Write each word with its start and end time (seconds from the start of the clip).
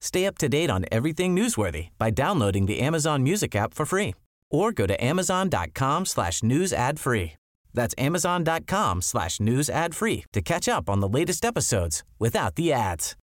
Stay 0.00 0.26
up 0.26 0.38
to 0.38 0.48
date 0.48 0.70
on 0.70 0.84
everything 0.90 1.36
newsworthy 1.36 1.88
by 1.98 2.10
downloading 2.10 2.66
the 2.66 2.80
Amazon 2.80 3.22
Music 3.22 3.54
app 3.54 3.74
for 3.74 3.84
free 3.86 4.14
or 4.50 4.72
go 4.72 4.86
to 4.86 4.96
amazon.com 5.04 6.06
slash 6.06 6.42
news 6.42 6.72
ad 6.72 6.98
free. 6.98 7.32
That's 7.72 7.94
amazon.com 7.98 9.02
slash 9.02 9.40
news 9.40 9.70
ad 9.70 9.94
free 9.94 10.24
to 10.32 10.40
catch 10.42 10.68
up 10.68 10.88
on 10.90 11.00
the 11.00 11.08
latest 11.08 11.44
episodes 11.44 12.02
without 12.18 12.56
the 12.56 12.72
ads. 12.72 13.16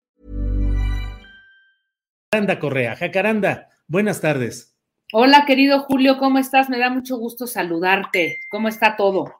Jacaranda 2.34 2.58
Correa. 2.60 2.96
Jacaranda, 2.96 3.68
buenas 3.88 4.20
tardes. 4.20 4.74
Hola, 5.12 5.44
querido 5.46 5.84
Julio, 5.84 6.18
¿cómo 6.18 6.38
estás? 6.38 6.68
Me 6.68 6.78
da 6.78 6.90
mucho 6.90 7.16
gusto 7.16 7.46
saludarte. 7.46 8.40
¿Cómo 8.50 8.68
está 8.68 8.96
todo? 8.96 9.32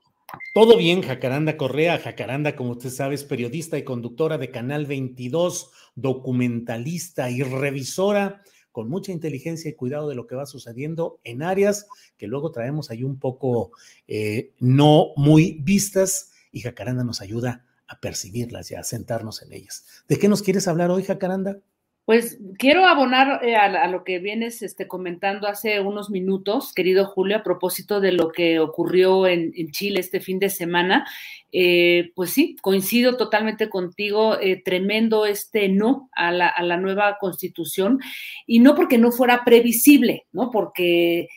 Todo 0.53 0.77
bien, 0.77 1.03
Jacaranda 1.03 1.57
Correa. 1.57 1.99
Jacaranda, 1.99 2.57
como 2.57 2.73
usted 2.73 2.91
sabe, 2.91 3.15
es 3.15 3.25
periodista 3.25 3.79
y 3.79 3.85
conductora 3.85 4.39
de 4.39 4.51
Canal 4.51 4.87
22, 4.87 5.71
documentalista 5.95 7.31
y 7.31 7.43
revisora 7.43 8.43
con 8.75 8.89
mucha 8.89 9.13
inteligencia 9.13 9.71
y 9.71 9.75
cuidado 9.75 10.09
de 10.09 10.17
lo 10.17 10.27
que 10.27 10.35
va 10.35 10.47
sucediendo 10.47 11.21
en 11.23 11.45
áreas 11.45 11.87
que 12.17 12.27
luego 12.27 12.51
traemos 12.51 12.91
ahí 12.91 13.05
un 13.05 13.21
poco 13.21 13.71
eh, 14.09 14.53
no 14.59 15.13
muy 15.17 15.61
vistas 15.63 16.33
y 16.51 16.61
Jacaranda 16.61 17.05
nos 17.05 17.21
ayuda 17.21 17.65
a 17.87 18.01
percibirlas 18.01 18.71
y 18.71 18.75
a 18.75 18.83
sentarnos 18.83 19.43
en 19.43 19.53
ellas. 19.53 19.85
¿De 20.09 20.19
qué 20.19 20.29
nos 20.29 20.43
quieres 20.43 20.67
hablar 20.67 20.91
hoy, 20.91 21.05
Jacaranda? 21.05 21.61
Pues 22.05 22.39
quiero 22.59 22.85
abonar 22.87 23.43
eh, 23.43 23.57
a, 23.57 23.89
lo 23.89 24.05
que 24.05 24.19
vienes 24.19 24.61
este, 24.61 24.87
comentando 24.87 25.49
hace 25.49 25.81
unos 25.81 26.11
minutos, 26.11 26.75
querido 26.75 27.07
Julio, 27.07 27.39
a 27.39 27.43
propósito 27.43 27.99
de 28.01 28.13
lo 28.13 28.31
que 28.31 28.61
ocurrió 28.61 29.27
en, 29.27 29.53
Chile 29.71 30.01
este 30.01 30.21
fin 30.21 30.39
de 30.39 30.51
semana. 30.51 31.07
Eh, 31.51 32.13
pues 32.15 32.31
sí, 32.31 32.57
coincido 32.61 33.17
totalmente 33.17 33.71
contigo, 33.71 34.39
eh, 34.39 34.61
tremendo 34.63 35.25
este 35.25 35.71
no 35.71 36.11
a 36.13 36.31
la, 36.31 36.49
a 36.49 36.63
la, 36.63 36.77
nueva 36.77 37.17
constitución, 37.19 38.01
y 38.47 38.59
no 38.59 38.75
porque 38.75 38.99
no 38.99 39.11
fuera 39.11 39.43
previsible, 39.45 40.27
¿no? 40.33 40.51
Porque 40.51 41.29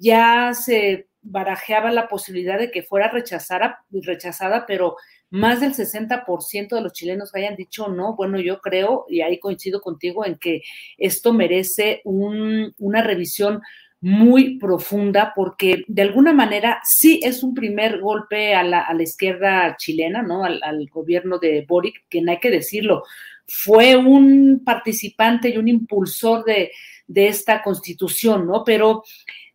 ya 0.00 0.52
se 0.52 1.09
barajeaba 1.22 1.90
la 1.90 2.08
posibilidad 2.08 2.58
de 2.58 2.70
que 2.70 2.82
fuera 2.82 3.08
rechazada, 3.08 3.84
rechazada 3.90 4.64
pero 4.66 4.96
más 5.30 5.60
del 5.60 5.74
60% 5.74 6.68
de 6.74 6.80
los 6.80 6.92
chilenos 6.92 7.34
hayan 7.34 7.56
dicho 7.56 7.88
no, 7.88 8.16
bueno, 8.16 8.40
yo 8.40 8.60
creo, 8.60 9.04
y 9.08 9.20
ahí 9.20 9.38
coincido 9.38 9.80
contigo, 9.80 10.24
en 10.24 10.36
que 10.36 10.62
esto 10.98 11.32
merece 11.32 12.02
una 12.04 13.02
revisión 13.02 13.60
muy 14.02 14.58
profunda 14.58 15.32
porque 15.36 15.84
de 15.86 16.02
alguna 16.02 16.32
manera 16.32 16.80
sí 16.82 17.20
es 17.22 17.42
un 17.42 17.52
primer 17.52 18.00
golpe 18.00 18.54
a 18.54 18.62
la, 18.62 18.96
izquierda 18.98 19.76
chilena, 19.76 20.22
¿no? 20.22 20.42
Al, 20.42 20.58
al, 20.62 20.86
gobierno 20.88 21.38
de 21.38 21.66
Boric, 21.68 22.04
que 22.08 22.22
no 22.22 22.32
hay 22.32 22.38
que 22.38 22.50
decirlo, 22.50 23.02
fue 23.46 23.96
un 23.96 24.62
participante 24.64 25.50
y 25.50 25.58
un 25.58 25.68
impulsor 25.68 26.44
de, 26.44 26.72
de 27.10 27.26
esta 27.26 27.62
constitución, 27.62 28.46
¿no? 28.46 28.62
Pero 28.64 29.02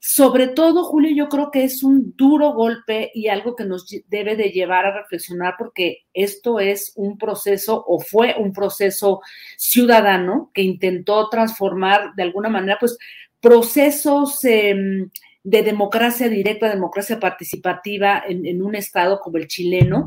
sobre 0.08 0.50
todo, 0.50 0.84
Julio, 0.84 1.10
yo 1.16 1.30
creo 1.30 1.50
que 1.50 1.64
es 1.64 1.82
un 1.82 2.14
duro 2.16 2.54
golpe 2.54 3.10
y 3.16 3.28
algo 3.28 3.56
que 3.56 3.66
nos 3.66 3.88
debe 4.08 4.36
de 4.36 4.52
llevar 4.52 4.86
a 4.86 4.96
reflexionar 4.96 5.56
porque 5.58 6.04
esto 6.14 6.60
es 6.60 6.94
un 6.96 7.18
proceso 7.18 7.84
o 7.88 8.00
fue 8.00 8.36
un 8.38 8.54
proceso 8.54 9.22
ciudadano 9.58 10.52
que 10.54 10.62
intentó 10.62 11.28
transformar 11.30 12.14
de 12.16 12.22
alguna 12.22 12.50
manera, 12.50 12.78
pues, 12.80 13.00
procesos 13.42 14.46
em, 14.46 15.10
de 15.44 15.64
democracia 15.64 16.30
directa, 16.30 16.70
democracia 16.70 17.20
participativa 17.20 18.22
en, 18.30 18.62
un 18.62 18.76
estado 18.76 19.20
como 19.20 19.38
el 19.38 19.48
chileno. 19.48 20.06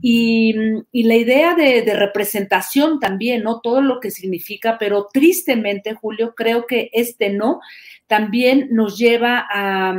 Y, 0.00 0.54
la 0.92 1.16
idea 1.16 1.54
de, 1.54 1.82
representación 1.94 3.00
también, 3.00 3.42
¿no? 3.42 3.60
Todo 3.60 3.80
lo 3.80 4.00
que 4.00 4.10
significa, 4.10 4.76
pero 4.78 5.08
tristemente, 5.12 5.94
Julio, 5.94 6.34
creo 6.36 6.66
que 6.66 6.90
este 6.92 7.30
no 7.30 7.60
también 8.06 8.68
nos 8.70 8.98
lleva 8.98 9.46
a, 9.50 9.96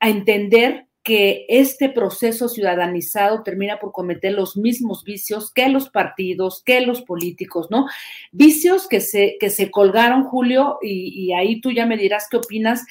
entender 0.00 0.86
que 1.02 1.46
este 1.48 1.88
proceso 1.88 2.48
ciudadanizado 2.48 3.42
termina 3.42 3.78
por 3.78 3.92
cometer 3.92 4.32
los 4.32 4.56
mismos 4.56 5.02
vicios 5.02 5.50
que 5.50 5.68
los 5.70 5.88
partidos, 5.88 6.62
que 6.62 6.82
los 6.82 7.00
políticos, 7.02 7.68
¿no? 7.70 7.86
Vicios 8.32 8.86
que 8.86 9.00
se, 9.00 9.36
que 9.40 9.48
se 9.48 9.70
colgaron, 9.70 10.24
Julio, 10.24 10.78
y, 10.82 11.24
y 11.24 11.32
ahí 11.32 11.60
tú 11.60 11.70
ya 11.72 11.86
me 11.86 11.96
dirás 11.96 12.26
qué 12.30 12.36
opinas 12.36 12.84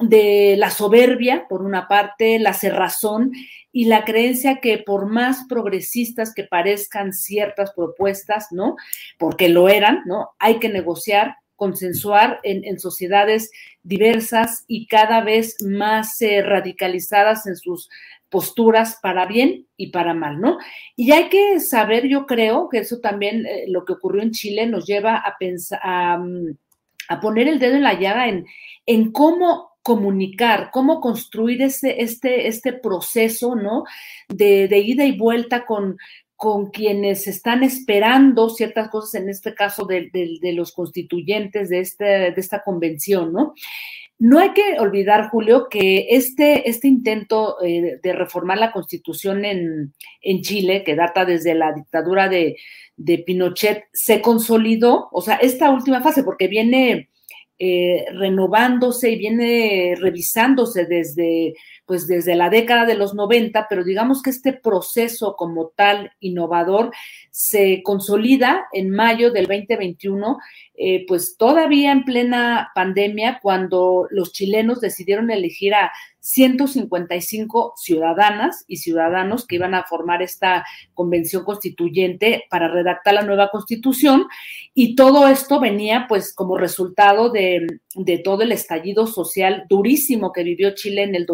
de 0.00 0.56
la 0.58 0.70
soberbia, 0.70 1.46
por 1.48 1.62
una 1.62 1.86
parte, 1.86 2.38
la 2.38 2.52
cerrazón 2.52 3.32
y 3.70 3.86
la 3.86 4.04
creencia 4.04 4.60
que 4.60 4.78
por 4.78 5.06
más 5.06 5.46
progresistas 5.48 6.34
que 6.34 6.44
parezcan 6.44 7.12
ciertas 7.12 7.72
propuestas, 7.72 8.48
¿no? 8.50 8.76
Porque 9.18 9.48
lo 9.48 9.68
eran, 9.68 10.02
¿no? 10.06 10.30
Hay 10.38 10.58
que 10.58 10.68
negociar, 10.68 11.36
consensuar 11.56 12.40
en, 12.42 12.78
sociedades 12.78 13.50
diversas 13.82 14.64
y 14.66 14.86
cada 14.86 15.22
vez 15.22 15.56
más 15.62 16.20
eh, 16.22 16.42
radicalizadas 16.42 17.46
en 17.46 17.56
sus 17.56 17.88
posturas 18.28 18.98
para 19.00 19.26
bien 19.26 19.66
y 19.76 19.88
para 19.92 20.14
mal, 20.14 20.40
¿no? 20.40 20.58
Y 20.96 21.12
hay 21.12 21.28
que 21.28 21.60
saber, 21.60 22.08
yo 22.08 22.26
creo 22.26 22.68
que 22.68 22.78
eso 22.78 22.98
también, 22.98 23.46
eh, 23.46 23.66
lo 23.68 23.84
que 23.84 23.92
ocurrió 23.92 24.22
en 24.22 24.32
Chile 24.32 24.66
nos 24.66 24.86
lleva 24.86 25.16
a 25.16 25.36
pensar, 25.38 25.78
a, 25.82 26.18
mm, 26.18 26.56
poner 27.20 27.46
el 27.48 27.60
dedo 27.60 27.76
en 27.76 27.82
la 27.82 27.98
llaga 27.98 28.28
en, 28.28 28.46
en 28.86 29.12
cómo 29.12 29.73
comunicar, 29.84 30.70
cómo 30.72 31.00
construir 31.00 31.60
este, 31.60 32.02
este, 32.02 32.48
este 32.48 32.72
proceso, 32.72 33.54
¿no? 33.54 33.84
De, 34.28 34.66
de 34.66 34.78
ida 34.78 35.04
y 35.04 35.16
vuelta 35.16 35.66
con, 35.66 35.98
con 36.36 36.70
quienes 36.70 37.26
están 37.26 37.62
esperando 37.62 38.48
ciertas 38.48 38.88
cosas, 38.88 39.20
en 39.20 39.28
este 39.28 39.54
caso 39.54 39.84
de, 39.84 40.10
los 40.54 40.72
constituyentes 40.72 41.68
de, 41.68 41.80
este, 41.80 42.04
de 42.04 42.34
esta 42.36 42.62
convención, 42.62 43.32
¿no? 43.32 43.54
No 44.18 44.38
hay 44.38 44.52
que 44.52 44.78
olvidar, 44.78 45.28
Julio, 45.28 45.68
que 45.68 46.06
este, 46.10 46.68
este 46.68 46.88
intento 46.88 47.56
eh, 47.62 47.98
de 48.02 48.12
reformar 48.12 48.58
la 48.58 48.72
constitución 48.72 49.44
en, 49.44 49.92
Chile, 50.42 50.82
que 50.84 50.94
data 50.94 51.24
desde 51.24 51.54
la 51.54 51.72
dictadura 51.72 52.28
de, 52.28 52.56
de, 52.96 53.18
Pinochet, 53.18 53.84
se 53.92 54.22
consolidó, 54.22 55.08
o 55.12 55.20
sea, 55.20 55.36
esta 55.36 55.70
última 55.70 56.00
fase, 56.00 56.22
porque 56.22 56.48
viene 56.48 57.10
eh, 57.58 58.04
renovándose 58.12 59.10
y 59.10 59.16
viene 59.16 59.94
revisándose 59.96 60.86
desde, 60.86 61.54
pues 61.86 62.08
desde 62.08 62.34
la 62.34 62.50
década 62.50 62.84
de 62.84 62.96
los 62.96 63.14
90, 63.14 63.66
pero 63.68 63.84
digamos 63.84 64.22
que 64.22 64.30
este 64.30 64.52
proceso 64.52 65.36
como 65.36 65.68
tal 65.68 66.10
innovador 66.18 66.90
se 67.30 67.82
consolida 67.84 68.66
en 68.72 68.90
mayo 68.90 69.30
del 69.30 69.46
2021, 69.46 70.38
eh, 70.74 71.04
pues 71.06 71.36
todavía 71.36 71.92
en 71.92 72.04
plena 72.04 72.70
pandemia, 72.74 73.38
cuando 73.40 74.08
los 74.10 74.32
chilenos 74.32 74.80
decidieron 74.80 75.30
elegir 75.30 75.74
a 75.74 75.92
155 76.24 77.74
ciudadanas 77.76 78.64
y 78.66 78.78
ciudadanos 78.78 79.46
que 79.46 79.56
iban 79.56 79.74
a 79.74 79.84
formar 79.84 80.22
esta 80.22 80.64
convención 80.94 81.44
constituyente 81.44 82.44
para 82.48 82.68
redactar 82.68 83.12
la 83.12 83.22
nueva 83.22 83.50
constitución. 83.50 84.26
Y 84.72 84.96
todo 84.96 85.28
esto 85.28 85.60
venía 85.60 86.06
pues 86.08 86.34
como 86.34 86.56
resultado 86.56 87.30
de, 87.30 87.66
todo 88.24 88.42
el 88.42 88.52
estallido 88.52 89.06
social 89.06 89.66
durísimo 89.68 90.32
que 90.32 90.44
vivió 90.44 90.74
Chile 90.74 91.02
en 91.02 91.14
el 91.14 91.26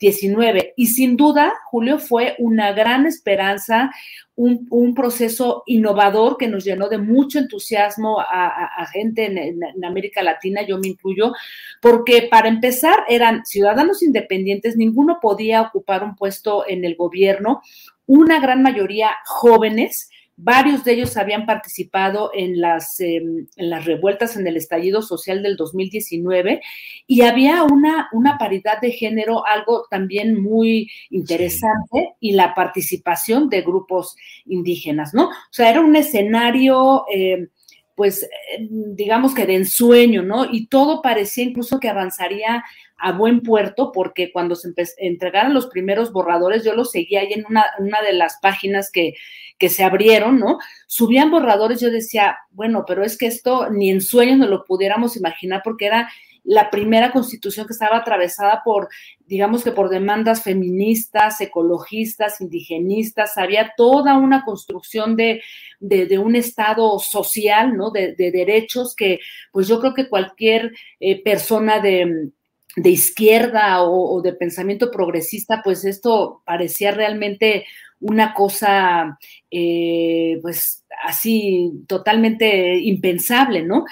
2019 0.00 0.72
y 0.76 0.86
sin 0.86 1.16
duda 1.16 1.52
Julio 1.66 1.98
fue 1.98 2.34
una 2.38 2.72
gran 2.72 3.06
esperanza, 3.06 3.90
un, 4.34 4.94
proceso 4.94 5.62
innovador 5.66 6.38
que 6.38 6.48
nos 6.48 6.64
llenó 6.64 6.88
de 6.88 6.96
mucho 6.96 7.38
entusiasmo 7.38 8.18
a, 8.20 8.86
gente 8.90 9.26
en, 9.26 9.84
América 9.84 10.22
Latina, 10.22 10.62
yo 10.62 10.78
me 10.78 10.88
incluyo, 10.88 11.34
porque 11.82 12.26
para 12.30 12.48
empezar 12.48 13.04
eran 13.08 13.44
ciudadanos 13.44 14.02
independientes, 14.02 14.76
ninguno 14.76 15.18
podía 15.20 15.60
ocupar 15.60 16.02
un 16.02 16.16
puesto 16.16 16.66
en 16.66 16.86
el 16.86 16.96
gobierno, 16.96 17.60
una 18.06 18.40
gran 18.40 18.62
mayoría 18.62 19.10
jóvenes, 19.26 20.08
Varios 20.42 20.84
de 20.84 20.92
ellos 20.92 21.18
habían 21.18 21.44
participado 21.44 22.30
en 22.32 22.60
las, 22.60 22.98
em, 23.00 23.46
en 23.56 23.70
las 23.70 23.84
revueltas 23.84 24.36
en 24.36 24.46
el 24.46 24.56
estallido 24.56 25.02
social 25.02 25.42
del 25.42 25.56
2019 25.56 26.62
y 27.06 27.20
había 27.22 27.62
una, 27.62 28.08
una 28.12 28.38
paridad 28.38 28.80
de 28.80 28.90
género, 28.90 29.46
algo 29.46 29.86
también 29.90 30.42
muy 30.42 30.90
interesante, 31.10 32.14
y 32.20 32.32
la 32.32 32.54
participación 32.54 33.50
de 33.50 33.60
grupos 33.60 34.16
indígenas, 34.46 35.12
¿no? 35.12 35.28
O 35.28 35.52
sea, 35.52 35.70
era 35.70 35.80
un 35.80 35.94
escenario... 35.94 37.04
Em, 37.12 37.48
pues 37.96 38.26
em, 38.56 38.96
digamos 38.96 39.34
que 39.34 39.44
de 39.44 39.56
ensueño, 39.56 40.22
¿no? 40.22 40.46
Y 40.50 40.68
todo 40.68 41.02
parecía 41.02 41.44
incluso 41.44 41.78
que 41.78 41.90
avanzaría 41.90 42.64
a 43.00 43.12
buen 43.12 43.40
puerto, 43.40 43.92
porque 43.92 44.32
cuando 44.32 44.54
se 44.54 44.72
entregaron 44.98 45.54
los 45.54 45.66
primeros 45.66 46.12
borradores, 46.12 46.64
yo 46.64 46.74
los 46.74 46.90
seguía 46.90 47.20
ahí 47.20 47.32
en 47.32 47.44
una, 47.46 47.66
de 48.02 48.12
las 48.12 48.38
páginas 48.40 48.90
que, 48.90 49.14
que 49.58 49.68
se 49.68 49.84
abrieron, 49.84 50.38
¿no? 50.38 50.58
Subían 50.86 51.30
borradores, 51.30 51.80
yo 51.80 51.90
decía, 51.90 52.38
bueno, 52.50 52.84
pero 52.86 53.04
es 53.04 53.16
que 53.16 53.26
esto 53.26 53.70
ni 53.70 53.90
en 53.90 54.00
sueños 54.00 54.38
no 54.38 54.46
lo 54.46 54.64
pudiéramos 54.64 55.16
imaginar 55.16 55.62
porque 55.64 55.86
era 55.86 56.10
la 56.44 56.70
primera 56.70 57.12
constitución 57.12 57.66
que 57.66 57.72
estaba 57.72 57.98
atravesada 57.98 58.62
por, 58.64 58.88
digamos 59.26 59.62
que 59.62 59.72
por 59.72 59.88
demandas 59.88 60.42
feministas, 60.42 61.40
ecologistas, 61.40 62.40
indigenistas, 62.40 63.36
había 63.36 63.72
toda 63.76 64.16
una 64.16 64.44
construcción 64.44 65.16
de, 65.16 65.42
de, 65.80 66.18
un 66.18 66.36
Estado 66.36 66.98
social, 66.98 67.76
¿no? 67.76 67.90
De, 67.90 68.14
derechos 68.16 68.94
que, 68.94 69.20
pues 69.52 69.68
yo 69.68 69.80
creo 69.80 69.94
que 69.94 70.08
cualquier 70.08 70.72
eh, 70.98 71.22
persona 71.22 71.80
de, 71.80 72.30
de 72.76 72.90
izquierda 72.90 73.82
o, 73.82 74.20
de 74.22 74.32
pensamiento 74.32 74.90
progresista, 74.90 75.60
pues 75.62 75.84
esto 75.84 76.42
parecía 76.44 76.92
realmente 76.92 77.64
una 78.00 78.32
cosa, 78.32 79.18
eh, 79.50 80.38
pues 80.42 80.84
así, 81.04 81.72
totalmente 81.86 82.78
impensable, 82.78 83.62
¿no? 83.62 83.84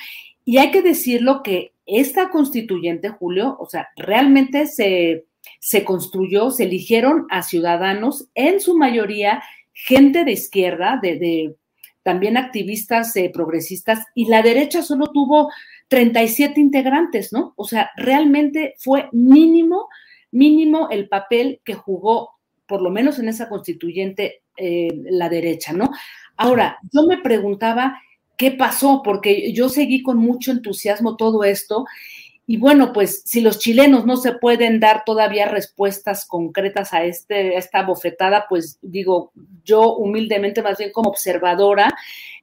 Y 0.44 0.58
hay 0.58 0.70
que 0.70 0.82
decirlo 0.82 1.42
que 1.42 1.72
esta 1.84 2.30
constituyente, 2.30 3.08
Julio, 3.08 3.56
o 3.60 3.66
sea, 3.66 3.88
realmente 3.96 4.66
se, 4.66 5.26
se 5.58 5.84
construyó, 5.84 6.50
se 6.50 6.64
eligieron 6.64 7.26
a 7.30 7.42
ciudadanos, 7.42 8.28
en 8.34 8.60
su 8.60 8.76
mayoría 8.76 9.42
gente 9.72 10.24
de 10.24 10.32
izquierda, 10.32 10.98
de, 11.00 11.54
también 12.02 12.36
activistas 12.36 13.14
eh, 13.16 13.30
progresistas, 13.32 14.04
y 14.14 14.26
la 14.26 14.42
derecha 14.42 14.82
solo 14.82 15.08
tuvo 15.08 15.50
37 15.88 16.60
integrantes, 16.60 17.32
¿no? 17.32 17.54
O 17.56 17.64
sea, 17.64 17.90
realmente 17.96 18.74
fue 18.78 19.08
mínimo, 19.12 19.88
mínimo 20.30 20.88
el 20.90 21.08
papel 21.08 21.60
que 21.64 21.74
jugó 21.74 22.38
por 22.66 22.82
lo 22.82 22.90
menos 22.90 23.18
en 23.18 23.28
esa 23.28 23.48
constituyente, 23.48 24.42
eh, 24.56 24.90
la 25.10 25.28
derecha, 25.30 25.72
¿no? 25.72 25.90
Ahora, 26.36 26.78
yo 26.92 27.04
me 27.04 27.18
preguntaba 27.18 27.98
qué 28.36 28.52
pasó, 28.52 29.02
porque 29.02 29.52
yo 29.52 29.68
seguí 29.70 30.02
con 30.02 30.18
mucho 30.18 30.52
entusiasmo 30.52 31.16
todo 31.16 31.42
esto. 31.44 31.86
Y 32.50 32.56
bueno, 32.56 32.94
pues 32.94 33.20
si 33.26 33.42
los 33.42 33.58
chilenos 33.58 34.06
no 34.06 34.16
se 34.16 34.32
pueden 34.32 34.80
dar 34.80 35.04
todavía 35.04 35.46
respuestas 35.48 36.24
concretas 36.24 36.94
a, 36.94 37.04
este, 37.04 37.58
esta 37.58 37.82
bofetada, 37.82 38.46
pues 38.48 38.78
digo, 38.80 39.32
yo 39.66 39.96
humildemente, 39.96 40.62
más 40.62 40.78
bien 40.78 40.90
como 40.90 41.10
observadora, 41.10 41.94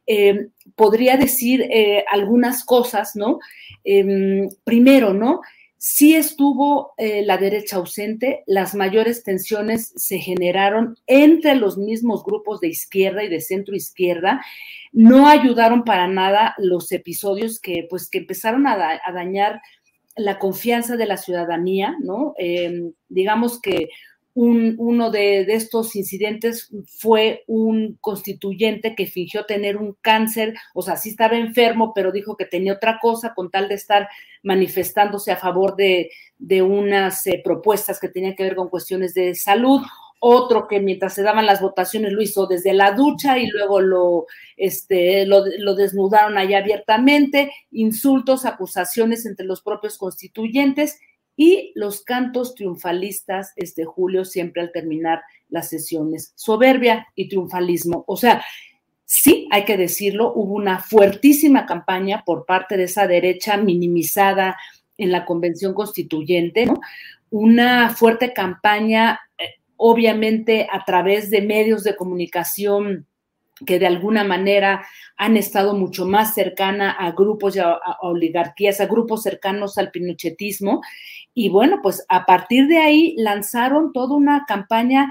eh, 0.05 0.49
podría 0.75 1.17
decir 1.17 1.63
eh, 1.71 2.05
algunas 2.07 2.63
cosas, 2.63 3.15
¿no? 3.15 3.39
Em, 3.83 4.47
primero, 4.63 5.11
¿no? 5.11 5.41
sí 5.87 6.15
estuvo 6.15 6.93
eh, 6.97 7.23
la 7.23 7.37
derecha 7.37 7.75
ausente, 7.75 8.43
las 8.47 8.73
mayores 8.73 9.23
tensiones 9.23 9.93
se 9.95 10.17
generaron 10.17 10.97
entre 11.05 11.53
los 11.55 11.77
mismos 11.77 12.23
grupos 12.23 12.59
de 12.59 12.69
izquierda 12.69 13.23
y 13.23 13.29
de 13.29 13.39
centro 13.39 13.75
izquierda, 13.75 14.43
no 14.93 15.27
ayudaron 15.27 15.83
para 15.83 16.07
nada 16.07 16.55
los 16.57 16.91
episodios 16.91 17.59
que 17.59 17.85
pues 17.87 18.09
que 18.09 18.17
empezaron 18.17 18.65
a, 18.65 18.99
dañar 19.13 19.61
la 20.15 20.39
confianza 20.39 20.95
de 20.97 21.06
la 21.06 21.17
ciudadanía, 21.17 21.95
¿no? 22.01 22.33
Em, 22.38 22.94
digamos 23.09 23.59
que 23.59 23.89
uno 24.38 25.12
de, 25.12 25.41
estos 25.44 25.95
incidentes 25.95 26.69
fue 27.00 27.45
un 27.47 27.97
constituyente 28.01 28.94
que 28.94 29.07
fingió 29.07 29.45
tener 29.45 29.77
un 29.77 29.95
cáncer, 30.01 30.53
o 30.73 30.81
sea, 30.81 30.97
sí 30.97 31.09
estaba 31.09 31.38
enfermo, 31.38 31.94
pero 31.95 32.12
dijo 32.12 32.35
que 32.35 32.45
tenía 32.45 32.73
otra 32.73 33.00
cosa 33.01 33.33
con 33.33 33.50
tal 33.50 33.69
de 33.69 33.75
estar 33.75 34.09
manifestándose 34.44 35.31
a 35.31 35.38
favor 35.38 35.77
de, 35.77 36.09
unas 36.62 37.25
eh, 37.27 37.41
propuestas 37.41 37.97
que 37.97 38.09
tenían 38.09 38.35
que 38.35 38.44
ver 38.44 38.56
con 38.57 38.67
cuestiones 38.67 39.13
de 39.13 39.35
salud. 39.35 39.81
Otro 40.27 40.68
que 40.68 40.80
mientras 40.80 41.13
se 41.13 41.22
daban 41.22 41.45
las 41.45 41.62
votaciones 41.62 42.12
lo 42.12 42.19
hizo 42.19 42.48
desde 42.48 42.74
la 42.74 42.94
ducha 42.94 43.38
y 43.38 43.45
luego 43.45 43.80
lo, 43.80 44.25
este, 44.57 45.24
lo, 45.27 45.44
desnudaron 45.75 46.36
allá 46.36 46.57
abiertamente, 46.57 47.51
insultos, 47.69 48.45
acusaciones 48.45 49.27
entre 49.27 49.45
los 49.45 49.62
propios 49.62 50.00
constituyentes 50.00 51.00
y 51.38 51.74
los 51.75 52.01
cantos 52.01 52.56
triunfalistas, 52.56 53.54
este 53.56 53.86
Julio, 53.86 54.25
siempre 54.25 54.63
al 54.63 54.72
terminar 54.72 55.22
las 55.50 55.69
sesiones. 55.69 56.33
Soberbia 56.33 57.06
y 57.13 57.30
triunfalismo. 57.30 58.04
O 58.07 58.18
sea, 58.18 58.44
sí, 59.06 59.48
hay 59.51 59.63
que 59.63 59.77
decirlo, 59.77 60.33
hubo 60.33 60.56
una 60.56 60.80
fuertísima 60.80 61.68
campaña 61.68 62.24
por 62.25 62.48
parte 62.48 62.77
de 62.77 62.86
esa 62.86 63.06
derecha 63.06 63.57
minimizada 63.57 64.57
en 64.98 65.12
la 65.12 65.24
convención 65.24 65.75
constituyente, 65.75 66.66
¿no? 66.66 66.80
Una 67.30 67.92
fuerte 67.92 68.33
campaña, 68.33 69.19
eh, 69.38 69.50
obviamente, 69.77 70.68
a 70.72 70.83
través 70.86 71.30
de 71.30 71.42
medios 71.42 71.83
de 71.83 71.95
comunicación 71.95 73.07
que 73.66 73.80
de 73.80 73.88
alguna 73.88 74.24
manera 74.24 74.86
han 75.18 75.38
estado 75.38 75.75
mucho 75.75 76.06
más 76.06 76.33
cercana 76.33 76.92
a 76.92 77.12
grupos 77.12 77.56
y 77.56 77.60
a, 77.60 77.80
oligarquías, 78.01 78.81
a 78.81 78.86
grupos 78.86 79.24
cercanos 79.24 79.77
al 79.77 79.91
pinochetismo. 79.91 80.82
Y 81.34 81.50
bueno, 81.50 81.79
pues 81.82 82.05
a 82.10 82.25
partir 82.25 82.67
de 82.67 82.77
ahí 82.77 83.15
lanzaron 83.17 83.94
toda 83.94 84.15
una 84.15 84.46
campaña. 84.48 85.10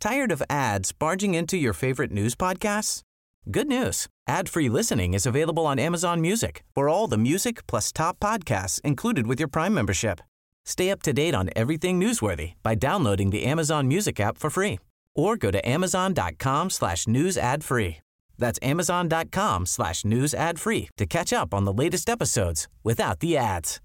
Tired 0.00 0.32
of 0.32 0.42
ads 0.48 0.92
barging 0.92 1.34
into 1.34 1.56
your 1.56 1.74
favorite 1.74 2.10
news 2.10 2.34
podcasts? 2.34 3.02
Good 3.50 3.68
news. 3.68 4.06
Ad-free 4.26 4.68
listening 4.68 5.12
is 5.12 5.26
available 5.26 5.66
on 5.66 5.78
Amazon 5.78 6.20
Music. 6.20 6.62
For 6.74 6.88
all 6.88 7.06
the 7.06 7.18
music 7.18 7.66
plus 7.66 7.92
top 7.92 8.18
podcasts 8.18 8.80
included 8.82 9.26
with 9.26 9.38
your 9.38 9.48
Prime 9.48 9.74
membership. 9.74 10.20
Stay 10.64 10.90
up 10.90 11.02
to 11.02 11.12
date 11.12 11.34
on 11.34 11.50
everything 11.56 12.00
newsworthy 12.00 12.54
by 12.62 12.74
downloading 12.74 13.30
the 13.30 13.44
Amazon 13.44 13.88
Music 13.88 14.20
app 14.20 14.38
for 14.38 14.50
free 14.50 14.78
or 15.14 15.36
go 15.36 15.50
to 15.50 15.68
amazon.com 15.68 16.70
slash 16.70 17.06
news 17.06 17.36
ad 17.36 17.64
free. 17.64 17.98
That's 18.38 18.58
amazon.com 18.62 19.66
slash 19.66 20.04
news 20.04 20.34
ad 20.34 20.58
free 20.58 20.88
to 20.96 21.06
catch 21.06 21.32
up 21.32 21.52
on 21.52 21.64
the 21.64 21.72
latest 21.72 22.08
episodes 22.08 22.68
without 22.82 23.20
the 23.20 23.36
ads. 23.36 23.80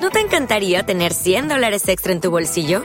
¿No 0.00 0.10
te 0.10 0.20
encantaría 0.20 0.84
tener 0.84 1.12
100 1.12 1.48
dólares 1.48 1.88
extra 1.88 2.12
en 2.12 2.20
tu 2.20 2.30
bolsillo? 2.30 2.84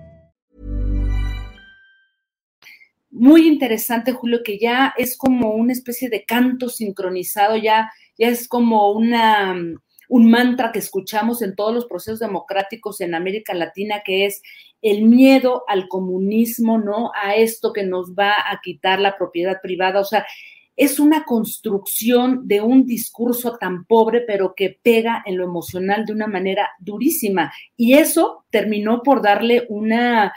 Muy 3.21 3.47
interesante, 3.47 4.13
Julio, 4.13 4.39
que 4.43 4.57
ya 4.57 4.95
es 4.97 5.15
como 5.15 5.51
una 5.51 5.73
especie 5.73 6.09
de 6.09 6.25
canto 6.25 6.69
sincronizado, 6.69 7.55
ya, 7.55 7.91
ya 8.17 8.29
es 8.29 8.47
como 8.47 8.93
una 8.93 9.55
un 10.09 10.31
mantra 10.31 10.71
que 10.71 10.79
escuchamos 10.79 11.43
en 11.43 11.55
todos 11.55 11.71
los 11.71 11.85
procesos 11.85 12.17
democráticos 12.17 12.99
en 12.99 13.13
América 13.13 13.53
Latina, 13.53 14.01
que 14.03 14.25
es 14.25 14.41
el 14.81 15.03
miedo 15.03 15.63
al 15.67 15.87
comunismo, 15.87 16.79
¿no? 16.79 17.11
A 17.13 17.35
esto 17.35 17.73
que 17.73 17.83
nos 17.83 18.13
va 18.13 18.31
a 18.31 18.59
quitar 18.63 18.99
la 18.99 19.15
propiedad 19.15 19.61
privada. 19.61 19.99
O 19.99 20.03
sea, 20.03 20.25
es 20.75 20.99
una 20.99 21.23
construcción 21.23 22.47
de 22.47 22.61
un 22.61 22.87
discurso 22.87 23.55
tan 23.59 23.85
pobre, 23.85 24.21
pero 24.21 24.55
que 24.55 24.79
pega 24.81 25.21
en 25.27 25.37
lo 25.37 25.43
emocional 25.43 26.07
de 26.07 26.13
una 26.13 26.25
manera 26.25 26.71
durísima. 26.79 27.53
Y 27.77 27.93
eso 27.93 28.45
terminó 28.49 29.03
por 29.03 29.21
darle 29.21 29.67
una, 29.69 30.33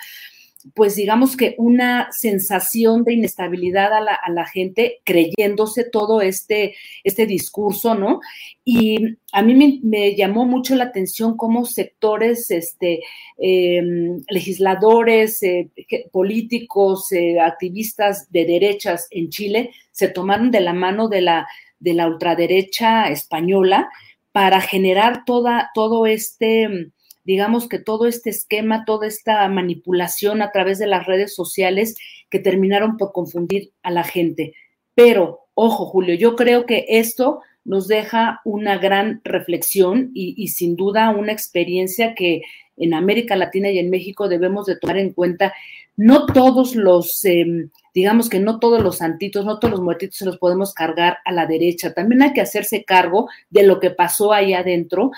pues 0.73 0.97
digamos 0.97 1.37
que 1.37 1.54
una 1.59 2.09
sensación 2.11 3.04
de 3.04 3.12
inestabilidad 3.12 3.92
a 3.92 4.30
la, 4.30 4.47
gente 4.47 5.00
creyéndose 5.04 5.85
todo 5.85 6.23
este, 6.23 6.75
este 7.02 7.26
discurso, 7.26 7.94
¿no? 7.94 8.21
Y 8.64 9.18
a 9.33 9.42
mí 9.42 9.80
me, 9.83 10.16
llamó 10.16 10.47
mucho 10.47 10.75
la 10.75 10.85
atención 10.85 11.37
cómo 11.37 11.66
sectores, 11.66 12.50
este, 12.50 13.00
em, 13.37 14.23
legisladores, 14.28 15.42
eh, 15.42 15.71
políticos, 16.11 17.12
eh, 17.12 17.40
activistas 17.40 18.30
de 18.30 18.47
derechas 18.47 19.06
en 19.11 19.28
Chile 19.28 19.71
se 19.92 20.09
tomaron 20.09 20.50
de 20.50 20.61
la 20.61 20.73
mano 20.73 21.09
de 21.09 21.21
la, 21.21 21.47
de 21.78 21.92
la 21.92 22.06
ultraderecha 22.06 23.11
española 23.11 23.90
para 24.33 24.61
generar 24.61 25.25
toda, 25.25 25.71
todo 25.75 26.06
este 26.06 26.90
digamos 27.25 27.69
que 27.69 27.78
todo 27.78 28.07
este 28.07 28.31
esquema, 28.31 28.85
toda 28.85 29.07
esta 29.07 29.49
manipulación 29.49 30.43
a 30.43 30.52
través 30.52 30.78
de 30.78 30.87
las 30.87 31.07
redes 31.07 31.35
sociales 31.35 31.97
que 32.31 32.38
terminaron 32.38 32.97
por 32.97 33.12
confundir 33.12 33.73
a 33.83 33.90
la 33.90 34.04
gente. 34.04 34.54
Pero, 34.95 35.47
ojo, 35.54 35.87
Julio, 35.87 36.14
yo 36.14 36.37
creo 36.37 36.66
que 36.66 36.85
esto 36.88 37.40
nos 37.64 37.88
deja 37.88 38.40
una 38.45 38.78
gran 38.78 39.21
reflexión 39.25 40.11
y, 40.14 40.49
sin 40.49 40.76
duda 40.76 41.11
una 41.11 41.33
experiencia 41.33 42.14
que 42.14 42.43
en 42.76 42.93
América 42.93 43.37
Latina 43.37 43.71
y 43.71 43.78
en 43.78 43.88
México 43.88 44.28
debemos 44.28 44.66
de 44.66 44.76
tomar 44.76 44.99
en 44.99 45.12
cuenta. 45.12 45.54
No 45.97 46.26
todos 46.26 46.75
los, 46.75 47.25
em, 47.25 47.71
digamos 47.95 48.28
que 48.28 48.40
no 48.40 48.59
todos 48.59 48.83
los 48.83 48.99
santitos, 48.99 49.47
no 49.47 49.59
todos 49.59 49.73
los 49.73 49.81
muertitos 49.81 50.16
se 50.16 50.25
los 50.26 50.38
podemos 50.38 50.75
cargar 50.75 51.19
a 51.25 51.33
la 51.33 51.47
derecha. 51.47 51.95
También 51.95 52.23
hay 52.23 52.33
que 52.33 52.40
hacerse 52.40 52.85
cargo 52.85 53.28
de 53.49 53.62
lo 53.62 53.81
que 53.81 53.90
pasó 53.90 54.33
ahí 54.33 54.52
adentro. 54.52 55.12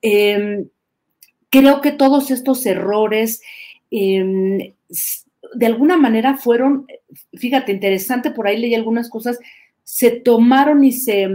Em, 0.00 0.68
creo 1.52 1.82
que 1.82 1.92
todos 1.92 2.30
estos 2.30 2.64
errores 2.64 3.42
em, 3.90 4.72
de 5.54 5.66
alguna 5.66 5.98
manera 5.98 6.36
fueron, 6.38 6.86
fíjate, 7.34 7.72
interesante, 7.72 8.30
por 8.30 8.48
ahí 8.48 8.56
leí 8.58 8.74
algunas 8.74 9.10
cosas, 9.10 9.38
se 9.84 10.10
tomaron 10.10 10.82
y 10.82 10.92
se, 10.92 11.28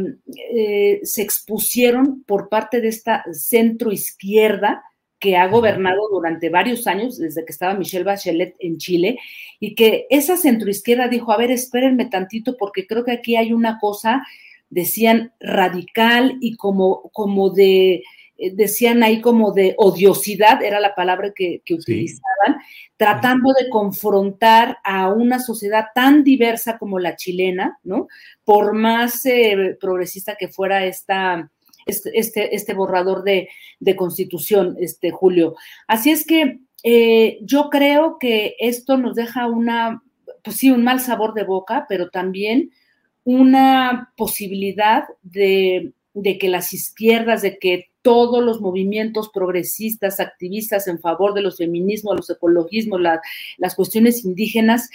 eh, 0.56 1.00
se 1.04 1.22
expusieron 1.22 2.24
por 2.24 2.50
parte 2.50 2.82
de 2.82 2.88
esta 2.88 3.24
centro 3.32 3.92
izquierda 3.92 4.84
que 5.20 5.36
ha 5.36 5.48
gobernado 5.48 6.10
durante 6.12 6.50
varios 6.50 6.88
años, 6.88 7.18
desde 7.18 7.46
que 7.46 7.52
estaba 7.52 7.76
Michelle 7.76 8.04
Bachelet 8.04 8.56
en 8.60 8.78
Chile, 8.78 9.20
y 9.60 9.76
que 9.76 10.08
esa 10.10 10.38
centroizquierda 10.38 11.08
dijo, 11.08 11.32
a 11.32 11.38
ver, 11.38 11.52
espérenme 11.52 12.06
tantito, 12.06 12.58
porque 12.58 12.88
creo 12.88 13.04
que 13.04 13.12
aquí 13.12 13.36
hay 13.36 13.54
una 13.54 13.80
cosa, 13.80 14.26
decían, 14.70 15.34
radical 15.40 16.38
y 16.40 16.56
como, 16.56 17.10
como 17.14 17.50
de, 17.50 18.04
decían 18.38 19.04
ahí 19.04 19.22
como 19.22 19.52
de 19.52 19.76
odiosidad, 19.78 20.62
era 20.64 20.80
la 20.80 20.96
palabra 20.96 21.34
que, 21.36 21.62
utilizaban, 21.70 22.58
tratando 22.96 23.54
de 23.54 23.70
confrontar 23.70 24.78
a 24.84 25.10
una 25.10 25.40
sociedad 25.40 25.88
tan 25.96 26.24
diversa 26.24 26.78
como 26.78 27.00
la 27.00 27.16
chilena, 27.16 27.80
¿no? 27.84 28.08
Por 28.44 28.74
más 28.74 29.26
eh, 29.26 29.78
progresista 29.80 30.36
que 30.36 30.48
fuera 30.48 30.86
esta, 30.86 31.50
este, 31.88 32.12
este, 32.14 32.56
este 32.56 32.74
borrador 32.74 33.24
de, 33.24 33.50
constitución, 33.96 34.78
este 34.80 35.12
Julio. 35.12 35.56
Así 35.88 36.12
es 36.12 36.26
que 36.26 36.60
eh, 36.84 37.40
yo 37.42 37.70
creo 37.70 38.18
que 38.20 38.56
esto 38.60 38.98
nos 38.98 39.16
deja 39.16 39.48
una, 39.48 40.04
pues 40.44 40.58
sí, 40.58 40.70
un 40.70 40.84
mal 40.84 41.00
sabor 41.00 41.34
de 41.34 41.44
boca, 41.44 41.86
pero 41.90 42.10
también 42.10 42.72
una 43.24 44.14
posibilidad 44.16 45.06
de, 45.22 45.94
de 46.14 46.38
que 46.38 46.50
las 46.50 46.74
izquierdas, 46.74 47.42
de 47.42 47.58
que 47.58 47.90
todos 48.08 48.42
los 48.42 48.62
movimientos 48.62 49.28
progresistas, 49.34 50.22
activistas 50.22 50.88
en 50.88 50.98
favor 50.98 51.34
de 51.34 51.42
los 51.42 51.58
feminismos, 51.58 52.16
los 52.16 52.30
ecologismos, 52.30 53.02
las 53.58 53.76
cuestiones 53.76 54.24
indígenas, 54.24 54.90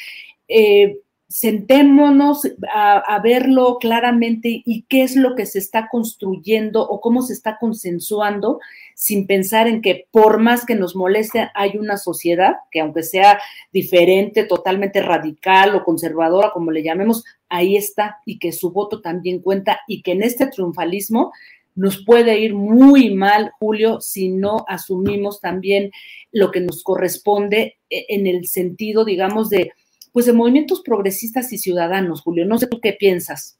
eh, 0.49 0.97
sentémonos 1.28 2.49
a, 2.73 3.21
verlo 3.23 3.76
claramente 3.78 4.62
y 4.64 4.87
qué 4.88 5.02
es 5.02 5.14
lo 5.14 5.35
que 5.35 5.45
se 5.45 5.59
está 5.59 5.88
construyendo 5.90 6.88
o 6.88 7.02
cómo 7.02 7.21
se 7.21 7.35
está 7.35 7.59
consensuando 7.59 8.61
sin 8.95 9.26
pensar 9.26 9.69
en 9.69 9.83
que 9.83 10.07
por 10.11 10.38
más 10.38 10.64
que 10.64 10.75
nos 10.75 10.97
moleste 10.97 11.50
hay 11.54 11.76
una 11.76 11.99
sociedad 11.99 12.57
que 12.71 12.81
aunque 12.81 13.02
sea 13.02 13.38
diferente, 13.75 14.45
totalmente 14.45 15.02
radical 15.02 15.75
o 15.75 15.85
conservadora, 15.85 16.50
como 16.54 16.71
le 16.71 16.83
llamemos, 16.83 17.25
ahí 17.50 17.76
está 17.76 18.21
y 18.25 18.38
que 18.38 18.52
su 18.52 18.73
voto 18.73 19.02
también 19.02 19.40
cuenta 19.40 19.81
y 19.87 20.00
que 20.00 20.12
en 20.12 20.23
este 20.23 20.47
triunfalismo 20.47 21.33
nos 21.75 22.05
puede 22.05 22.38
ir 22.41 22.55
muy 22.55 23.14
mal, 23.14 23.52
Julio, 23.59 24.00
si 24.00 24.29
no 24.29 24.64
asumimos 24.69 25.41
también 25.41 25.91
lo 26.31 26.50
que 26.50 26.61
nos 26.61 26.83
corresponde 26.83 27.79
e, 27.88 28.07
en 28.09 28.26
el 28.26 28.47
sentido, 28.47 29.05
digamos, 29.05 29.49
de, 29.50 29.73
pues, 30.12 30.26
de 30.26 30.33
movimientos 30.33 30.83
progresistas 30.83 31.52
y 31.52 31.59
ciudadanos, 31.59 32.21
Julio. 32.21 32.45
No 32.45 32.59
sé 32.59 32.67
tú 32.67 32.81
qué 32.81 32.93
piensas. 32.93 33.59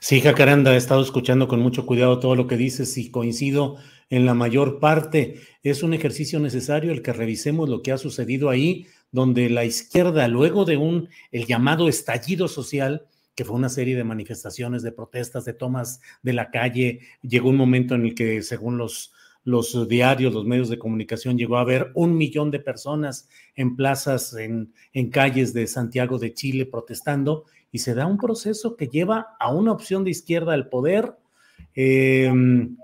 Sí, 0.00 0.20
Jacaranda, 0.20 0.74
he 0.74 0.76
estado 0.76 1.02
escuchando 1.02 1.48
con 1.48 1.60
mucho 1.60 1.84
cuidado 1.84 2.20
todo 2.20 2.36
lo 2.36 2.46
que 2.46 2.56
dices 2.56 2.96
y 2.98 3.10
coincido 3.10 3.76
en 4.10 4.26
la 4.26 4.34
mayor 4.34 4.78
parte. 4.78 5.40
Es 5.62 5.82
un 5.82 5.92
ejercicio 5.92 6.38
necesario 6.38 6.92
el 6.92 7.02
que 7.02 7.12
revisemos 7.12 7.68
lo 7.68 7.82
que 7.82 7.92
ha 7.92 7.98
sucedido 7.98 8.48
ahí, 8.48 8.86
donde 9.10 9.50
la 9.50 9.64
izquierda, 9.64 10.28
luego 10.28 10.64
de 10.64 10.76
un, 10.76 11.08
el 11.32 11.46
llamado 11.46 11.88
estallido 11.88 12.46
social, 12.46 13.06
que 13.38 13.44
fue 13.44 13.54
una 13.54 13.68
serie 13.68 13.94
de 13.94 14.02
manifestaciones, 14.02 14.82
de 14.82 14.90
protestas, 14.90 15.44
de 15.44 15.52
tomas 15.52 16.00
de 16.24 16.32
la 16.32 16.50
calle. 16.50 17.02
Llegó 17.22 17.50
un 17.50 17.56
momento 17.56 17.94
en 17.94 18.04
el 18.04 18.16
que, 18.16 18.42
según 18.42 18.78
los, 18.78 19.12
diarios, 19.88 20.34
los 20.34 20.44
medios 20.44 20.68
de 20.68 20.76
comunicación, 20.80 21.38
llegó 21.38 21.56
a 21.56 21.60
haber 21.60 21.92
un 21.94 22.16
millón 22.16 22.50
de 22.50 22.58
personas 22.58 23.28
en 23.54 23.76
plazas, 23.76 24.34
en, 24.34 24.72
en 24.92 25.10
calles 25.10 25.52
de 25.52 25.68
Santiago 25.68 26.18
de 26.18 26.34
Chile 26.34 26.66
protestando, 26.66 27.44
y 27.70 27.78
se 27.78 27.94
da 27.94 28.06
un 28.06 28.18
proceso 28.18 28.74
que 28.74 28.88
lleva 28.88 29.36
a 29.38 29.54
una 29.54 29.70
opción 29.70 30.02
de 30.02 30.10
izquierda 30.10 30.52
al 30.52 30.68
poder. 30.68 31.14
Em, 31.76 32.76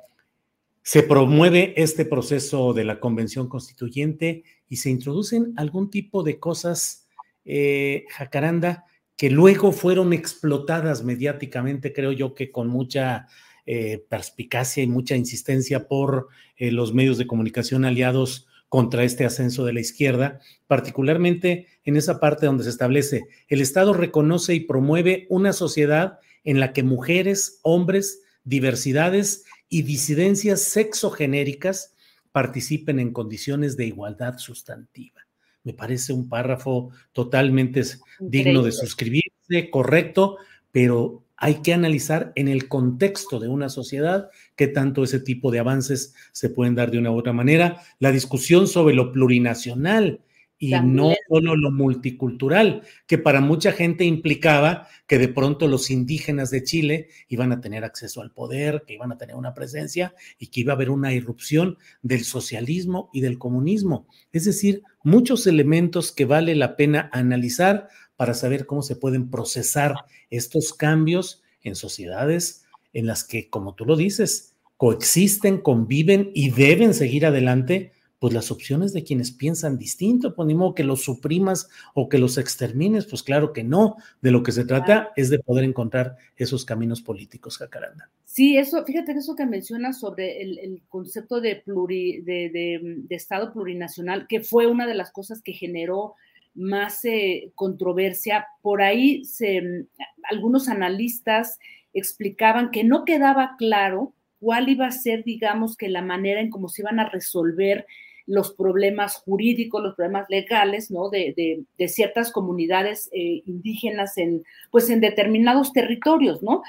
se 0.83 1.03
promueve 1.03 1.75
este 1.77 2.05
proceso 2.05 2.73
de 2.75 2.85
la 2.85 3.01
convención 3.01 3.49
constituyente 3.49 4.45
y 4.69 4.77
se 4.77 4.91
introducen 4.91 5.53
algún 5.57 5.91
tipo 5.91 6.23
de 6.23 6.39
cosas, 6.39 7.09
eh, 7.45 8.05
jacaranda, 8.11 8.85
que 9.17 9.31
luego 9.31 9.73
fueron 9.73 10.13
explotadas 10.13 11.05
mediáticamente, 11.05 11.93
creo 11.93 12.13
yo 12.13 12.35
que 12.35 12.51
con 12.51 12.69
mucha 12.69 13.29
eh, 13.67 14.05
perspicacia 14.09 14.83
y 14.83 14.89
mucha 14.89 15.17
insistencia 15.17 15.87
por 15.89 16.29
eh, 16.57 16.71
los 16.71 16.93
medios 16.93 17.17
de 17.19 17.27
comunicación 17.27 17.85
aliados 17.85 18.47
contra 18.69 19.05
este 19.05 19.25
ascenso 19.25 19.65
de 19.65 19.73
la 19.73 19.81
izquierda, 19.81 20.41
particularmente 20.67 21.69
en 21.85 21.97
esa 21.97 22.19
parte 22.19 22.47
donde 22.47 22.65
se 22.65 22.71
establece, 22.71 23.25
el 23.49 23.61
Estado 23.61 23.93
reconoce 23.93 24.55
y 24.55 24.61
promueve 24.61 25.27
una 25.31 25.53
sociedad 25.53 26.19
en 26.43 26.59
la 26.59 26.73
que 26.73 26.83
mujeres, 26.83 27.61
hombres, 27.63 28.23
diversidades 28.43 29.45
y 29.69 29.83
disidencias 29.83 30.61
sexogenéricas 30.63 31.95
participen 32.33 32.99
en 32.99 33.13
condiciones 33.13 33.77
de 33.77 33.87
igualdad 33.87 34.39
sustantiva 34.39 35.25
me 35.65 35.73
parece 35.73 36.13
un 36.13 36.29
párrafo 36.29 36.91
totalmente 37.13 37.83
digno 38.21 38.63
de 38.63 38.73
suscribirse, 38.73 39.71
correcto, 39.71 40.37
pero 40.71 41.25
hay 41.37 41.57
que 41.57 41.75
analizar 41.75 42.33
en 42.37 42.49
el 42.49 42.69
contexto 42.69 43.41
de 43.41 43.49
una 43.49 43.69
sociedad 43.69 44.31
qué 44.57 44.69
tanto 44.69 45.03
ese 45.03 45.21
tipo 45.21 45.51
de 45.51 45.59
avances 45.59 46.15
se 46.33 46.49
pueden 46.49 46.75
dar 46.75 46.91
de 46.91 46.99
una 46.99 47.11
u 47.11 47.19
otra 47.19 47.33
manera. 47.33 47.81
La 47.99 48.13
discusión 48.13 48.69
sobre 48.69 48.95
lo 48.95 49.11
plurinacional 49.11 50.21
y 50.65 50.81
no 50.81 51.13
solo 51.29 51.57
lo 51.57 51.71
multicultural, 51.71 52.83
que 53.07 53.19
para 53.19 53.43
mucha 53.43 53.71
gente 53.73 54.05
implicaba 54.05 54.89
que 55.07 55.19
de 55.19 55.29
pronto 55.29 55.69
los 55.69 55.91
indígenas 55.91 56.51
de 56.51 56.63
Chile 56.63 57.09
iban 57.29 57.53
a 57.53 57.61
tener 57.61 57.85
acceso 57.85 58.23
al 58.23 58.31
poder, 58.31 58.85
que 58.87 58.95
iban 58.95 59.13
a 59.13 59.19
tener 59.19 59.37
una 59.37 59.53
presencia 59.53 60.15
y 60.39 60.47
que 60.47 60.61
iba 60.61 60.73
a 60.73 60.77
haber 60.77 60.89
una 60.89 61.13
irrupción 61.13 61.77
del 62.01 62.25
socialismo 62.25 63.11
y 63.13 63.21
del 63.21 63.39
comunismo. 63.39 64.07
Es 64.33 64.47
decir, 64.47 64.83
muchos 65.03 65.47
elementos 65.47 66.13
que 66.13 66.25
vale 66.25 66.55
la 66.55 66.77
pena 66.77 67.11
analizar 67.13 67.89
para 68.17 68.33
saber 68.33 68.65
cómo 68.65 68.81
se 68.81 68.97
pueden 68.97 69.31
procesar 69.31 69.97
estos 70.31 70.73
cambios 70.73 71.43
en 71.63 71.75
sociedades 71.75 72.65
en 72.95 73.07
las 73.07 73.25
que, 73.25 73.51
como 73.51 73.75
tú 73.75 73.85
lo 73.85 73.97
dices, 73.97 74.55
coexisten, 74.79 75.59
conviven 75.59 76.31
y 76.33 76.53
deben 76.53 76.95
seguir 76.95 77.27
adelante 77.27 77.93
pues 78.19 78.33
las 78.33 78.51
opciones 78.51 78.93
de 78.93 79.05
quienes 79.05 79.33
piensan 79.33 79.77
distinto, 79.77 80.35
pues 80.35 80.47
ni 80.47 80.55
modo 80.55 80.75
que 80.75 80.85
los 80.85 81.03
suprimas 81.03 81.69
o 81.95 82.09
que 82.09 82.19
los 82.19 82.39
extermines, 82.39 83.07
pues 83.07 83.23
claro 83.23 83.53
que 83.53 83.65
no. 83.65 83.97
De 84.23 84.31
lo 84.31 84.43
que 84.43 84.53
se 84.53 84.65
trata 84.65 85.11
es 85.17 85.31
de 85.31 85.39
poder 85.39 85.65
encontrar 85.65 86.17
esos 86.37 86.65
caminos 86.65 87.03
políticos, 87.03 87.59
Jacaranda. 87.59 88.11
Sí, 88.25 88.57
eso, 88.57 88.85
fíjate 88.85 89.13
que 89.13 89.19
eso 89.19 89.37
que 89.37 89.47
mencionas 89.47 90.01
sobre 90.01 90.43
el, 90.43 90.83
concepto 90.89 91.41
de, 91.41 91.63
de, 91.65 93.05
Estado 93.11 93.53
plurinacional, 93.53 94.27
que 94.27 94.41
fue 94.41 94.67
una 94.67 94.87
de 94.87 94.95
las 94.95 95.13
cosas 95.13 95.43
que 95.43 95.53
generó 95.53 96.15
más 96.55 97.05
eh, 97.05 97.53
controversia. 97.55 98.47
Por 98.63 98.83
ahí 98.83 99.25
se, 99.25 99.87
algunos 100.31 100.69
analistas 100.69 101.59
explicaban 101.93 102.71
que 102.71 102.85
no 102.85 103.05
quedaba 103.05 103.57
claro 103.59 104.15
cuál 104.45 104.69
iba 104.69 104.87
a 104.87 104.93
ser, 104.93 105.25
digamos, 105.25 105.75
que 105.75 105.89
la 105.89 106.03
manera 106.03 106.39
en 106.39 106.51
cómo 106.51 106.69
se 106.69 106.83
iban 106.83 107.01
a 107.01 107.09
resolver 107.09 107.87
los 108.27 108.53
problemas 108.53 109.17
jurídicos, 109.17 109.83
los 109.83 109.95
problemas 109.95 110.27
legales, 110.29 110.91
¿no? 110.91 111.09
De, 111.09 111.65
ciertas 111.89 112.31
comunidades 112.31 113.09
eh, 113.13 113.43
indígenas 113.47 114.19
en, 114.19 114.45
pues, 114.71 114.91
en 114.91 115.01
determinados 115.01 115.73
territorios, 115.73 116.43
¿no? 116.43 116.63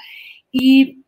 Y, 0.50 1.02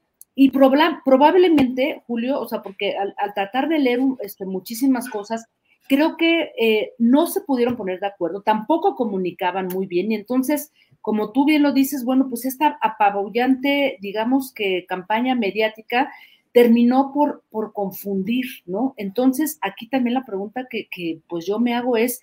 probablemente, 1.04 2.02
Julio, 2.06 2.38
o 2.38 2.46
sea, 2.46 2.62
porque 2.62 2.96
al, 2.96 3.14
tratar 3.34 3.70
de 3.70 3.78
leer 3.78 4.00
este, 4.20 4.44
muchísimas 4.44 5.08
cosas, 5.08 5.46
creo 5.88 6.18
que 6.18 6.52
eh, 6.60 6.92
no 6.98 7.28
se 7.28 7.40
pudieron 7.40 7.76
poner 7.76 7.98
de 7.98 8.08
acuerdo, 8.08 8.42
tampoco 8.42 8.94
comunicaban 8.94 9.68
muy 9.68 9.86
bien, 9.86 10.12
y 10.12 10.16
entonces, 10.16 10.70
como 11.00 11.32
tú 11.32 11.46
bien 11.46 11.62
lo 11.62 11.72
dices, 11.72 12.04
bueno, 12.04 12.28
pues 12.28 12.44
esta 12.44 12.78
apabullante, 12.82 13.96
digamos 14.02 14.52
que 14.52 14.84
campaña 14.86 15.34
mediática, 15.34 16.12
terminó 16.52 17.12
por, 17.12 17.44
por 17.50 17.72
confundir, 17.72 18.46
¿no? 18.66 18.94
Entonces, 18.96 19.58
aquí 19.60 19.88
también 19.88 20.14
la 20.14 20.24
pregunta 20.24 20.66
que, 20.68 21.20
pues 21.28 21.46
yo 21.46 21.58
me 21.58 21.74
hago 21.74 21.96
es, 21.96 22.20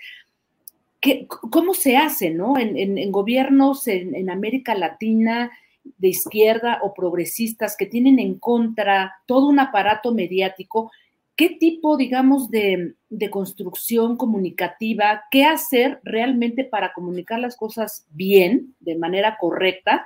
¿qué, 0.99 1.27
¿cómo 1.27 1.73
se 1.73 1.97
hace, 1.97 2.31
¿no? 2.31 2.57
En, 2.57 3.11
gobiernos 3.11 3.87
en, 3.87 4.29
América 4.29 4.75
Latina 4.75 5.51
de 5.83 6.07
izquierda 6.07 6.79
o 6.81 6.93
progresistas 6.93 7.77
que 7.77 7.85
tienen 7.85 8.19
en 8.19 8.39
contra 8.39 9.15
todo 9.27 9.47
un 9.47 9.59
aparato 9.59 10.13
mediático, 10.13 10.91
¿qué 11.35 11.49
tipo, 11.49 11.95
digamos, 11.95 12.49
de, 12.49 12.95
de 13.09 13.29
construcción 13.29 14.17
comunicativa, 14.17 15.25
qué 15.29 15.45
hacer 15.45 15.99
realmente 16.03 16.63
para 16.63 16.93
comunicar 16.93 17.39
las 17.39 17.55
cosas 17.55 18.07
bien, 18.09 18.75
de 18.79 18.97
manera 18.97 19.37
correcta, 19.39 20.05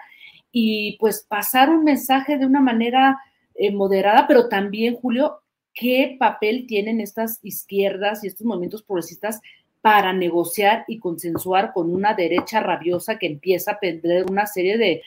y 0.51 0.97
pues 0.99 1.25
pasar 1.27 1.69
un 1.69 1.83
mensaje 1.83 2.37
de 2.37 2.45
una 2.45 2.59
manera 2.59 3.19
eh, 3.61 3.71
moderada, 3.71 4.25
pero 4.25 4.47
también, 4.47 4.95
Julio, 4.95 5.41
qué 5.73 6.15
papel 6.17 6.65
tienen 6.65 7.01
estas 7.01 7.39
izquierdas 7.43 8.23
y 8.23 8.27
estos 8.27 8.47
movimientos 8.47 8.83
progresistas 8.83 9.41
para 9.81 10.13
negociar 10.13 10.85
y 10.87 10.97
consensuar 10.99 11.73
con 11.73 11.93
una 11.93 12.13
derecha 12.13 12.61
rabiosa 12.61 13.19
que 13.19 13.27
empieza 13.27 13.73
a 13.73 13.79
perder 13.81 14.31
una 14.31 14.45
serie 14.45 14.77
de, 14.77 15.01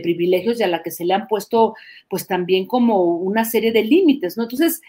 privilegios 0.00 0.58
y 0.58 0.64
a 0.64 0.68
la 0.68 0.82
que 0.82 0.90
se 0.90 1.04
le 1.04 1.14
han 1.14 1.28
puesto 1.28 1.76
pues 2.08 2.26
también 2.26 2.66
como 2.66 3.04
una 3.04 3.44
serie 3.44 3.70
de 3.70 3.84
límites, 3.84 4.36
¿no? 4.36 4.44
Entonces, 4.44 4.80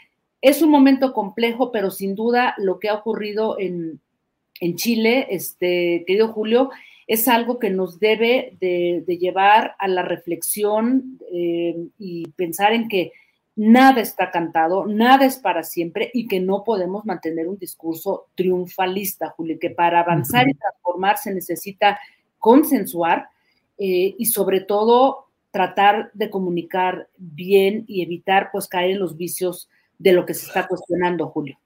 es 0.42 0.64
un 0.64 0.72
momento 0.72 1.14
complejo, 1.14 1.72
pero 1.72 1.92
sin 1.92 2.16
duda 2.16 2.56
lo 2.58 2.80
que 2.80 2.90
ha 2.90 2.96
ocurrido 2.96 3.58
en, 3.60 4.02
Chile, 4.76 5.28
este, 5.30 6.04
querido 6.08 6.30
Julio, 6.30 6.72
es 7.14 7.28
algo 7.28 7.60
que 7.60 7.70
nos 7.70 8.00
debe 8.00 8.58
de, 8.60 9.04
llevar 9.20 9.76
a 9.78 9.88
la 9.88 10.02
reflexión 10.02 11.20
eh, 11.32 11.76
y 12.00 12.28
pensar 12.32 12.74
en 12.74 12.88
que 12.88 13.12
nada 13.56 14.02
está 14.02 14.32
cantado, 14.32 14.88
nada 14.88 15.28
es 15.28 15.38
para 15.38 15.62
siempre 15.62 16.10
y 16.12 16.28
que 16.28 16.40
no 16.40 16.64
podemos 16.64 17.06
mantener 17.06 17.48
un 17.48 17.60
discurso 17.60 18.30
triunfalista, 18.34 19.30
Julio, 19.30 19.60
que 19.62 19.70
para 19.70 20.00
avanzar 20.00 20.50
y 20.50 20.56
transformar 20.56 21.20
se 21.20 21.32
necesita 21.32 22.00
consensuar 22.40 23.28
eh, 23.78 24.16
y 24.18 24.26
sobre 24.26 24.62
todo 24.62 25.28
tratar 25.52 26.10
de 26.16 26.32
comunicar 26.32 27.10
bien 27.18 27.86
y 27.88 28.02
evitar 28.02 28.50
pues 28.52 28.68
caer 28.68 28.90
en 28.90 29.00
los 29.00 29.18
vicios 29.18 29.70
de 30.00 30.14
lo 30.14 30.26
que 30.26 30.34
se 30.34 30.48
está 30.48 30.68
cuestionando, 30.68 31.28
Julio. 31.28 31.60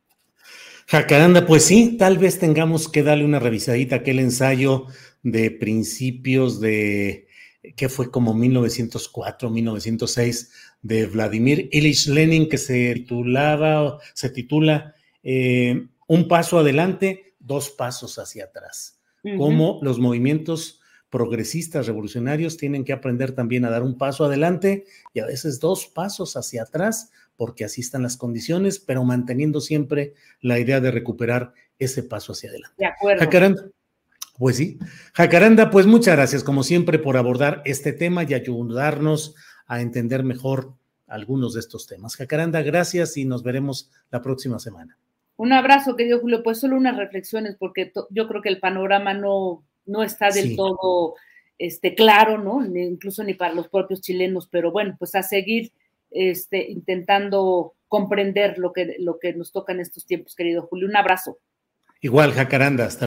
Jacaranda, 0.88 1.46
pues 1.46 1.66
sí, 1.66 1.98
tal 1.98 2.18
vez 2.18 2.38
tengamos 2.40 2.88
que 2.88 3.04
darle 3.04 3.26
una 3.26 3.40
revisadita 3.40 3.96
a 3.96 4.00
aquel 4.00 4.20
ensayo 4.20 4.88
de 5.24 5.52
principios 5.52 6.60
de, 6.60 7.28
que 7.76 7.90
fue 7.90 8.12
como 8.12 8.34
1904, 8.34 9.50
1906, 9.50 10.52
de 10.82 11.06
Vladimir 11.06 11.70
Ilich 11.72 12.08
Lenin, 12.08 12.50
que 12.50 12.58
se 12.58 12.94
titulaba, 12.94 14.00
se 14.14 14.30
titula 14.30 14.96
eh, 15.24 15.88
Un 16.08 16.28
paso 16.28 16.60
adelante, 16.60 17.36
dos 17.40 17.70
pasos 17.70 18.20
hacia 18.20 18.46
atrás. 18.46 19.00
Cómo 19.38 19.80
los 19.82 20.00
movimientos 20.00 20.80
progresistas, 21.10 21.86
revolucionarios, 21.86 22.56
tienen 22.56 22.86
que 22.86 22.94
aprender 22.94 23.34
también 23.34 23.66
a 23.66 23.70
dar 23.70 23.84
un 23.84 23.98
paso 23.98 24.24
adelante 24.24 24.86
y 25.14 25.20
a 25.20 25.26
veces 25.26 25.60
dos 25.60 25.88
pasos 25.88 26.38
hacia 26.38 26.64
atrás 26.64 27.12
porque 27.38 27.64
así 27.64 27.82
están 27.82 28.04
las 28.04 28.18
condiciones, 28.18 28.80
pero 28.80 29.04
manteniendo 29.04 29.62
siempre 29.62 30.16
la 30.42 30.60
idea 30.60 30.82
de 30.82 30.92
recuperar 30.92 31.54
ese 31.80 32.04
paso 32.04 32.34
hacia 32.34 32.50
adelante. 32.50 32.76
De 32.78 32.88
acuerdo. 32.88 33.24
Jacaranda, 33.24 33.70
pues 34.38 34.58
sí. 34.58 34.78
Jacaranda, 35.14 35.70
pues 35.70 35.86
muchas 35.86 36.16
gracias 36.16 36.44
como 36.44 36.64
siempre 36.64 37.00
por 37.00 37.18
abordar 37.18 37.62
este 37.66 37.94
tema 37.94 38.24
y 38.24 38.34
ayudarnos 38.34 39.36
a 39.66 39.82
entender 39.82 40.24
mejor 40.24 40.74
algunos 41.08 41.54
de 41.54 41.62
estos 41.62 41.88
temas. 41.88 42.16
Jacaranda, 42.16 42.62
gracias 42.62 43.18
y 43.18 43.26
nos 43.26 43.44
veremos 43.44 43.90
la 44.12 44.22
próxima 44.22 44.60
semana. 44.60 44.98
Un 45.38 45.54
abrazo, 45.54 45.96
querido 45.96 46.20
Julio. 46.20 46.44
Pues 46.44 46.60
solo 46.60 46.78
unas 46.78 46.98
reflexiones, 46.98 47.56
porque 47.58 47.92
yo 48.10 48.28
creo 48.28 48.42
que 48.42 48.50
el 48.50 48.60
panorama 48.60 49.14
no, 49.14 49.64
no 49.86 50.04
está 50.04 50.30
del 50.30 50.56
todo 50.56 51.16
este, 51.58 51.96
claro, 51.96 52.38
¿no? 52.38 52.64
incluso 52.66 53.24
ni 53.24 53.34
para 53.34 53.54
los 53.54 53.68
propios 53.70 54.02
chilenos, 54.02 54.48
pero 54.52 54.72
bueno, 54.72 54.96
pues 55.00 55.16
a 55.16 55.24
seguir 55.24 55.72
este, 56.12 56.70
intentando 56.70 57.74
comprender 57.88 58.58
lo 58.58 58.74
que, 58.74 58.96
lo 59.00 59.18
que 59.20 59.34
nos 59.34 59.52
toca 59.52 59.74
en 59.74 59.80
estos 59.80 60.06
tiempos, 60.06 60.36
querido 60.36 60.68
Julio. 60.68 60.88
Un 60.88 60.96
abrazo. 60.96 61.40
Igual, 62.02 62.34
Jacaranda. 62.34 62.86
Hasta 62.86 63.07